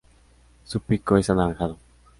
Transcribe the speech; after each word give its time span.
Su 0.63 0.79
pico 0.79 1.15
es 1.15 1.29
anaranjado. 1.29 1.77